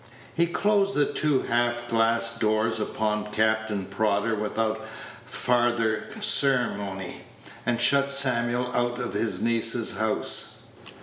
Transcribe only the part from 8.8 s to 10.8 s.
of his niece's house.